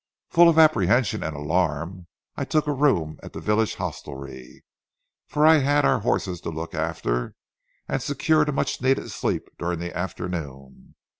[0.31, 4.63] Full of apprehension and alarm, I took a room at the village hostelry,
[5.27, 7.35] for I had our horses to look after,
[7.87, 10.95] and secured a much needed sleep during the afternoon.